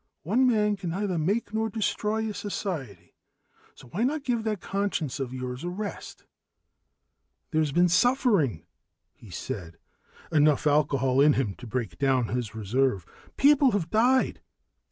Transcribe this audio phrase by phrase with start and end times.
[0.23, 3.13] "One man can neither make nor destroy a society.
[3.75, 6.25] So why not give that conscience of yours a rest?"
[7.51, 8.65] "There's been suffering,"
[9.13, 9.77] he said,
[10.31, 13.05] enough alcohol in him to break down his reserve.
[13.37, 14.41] "People have died."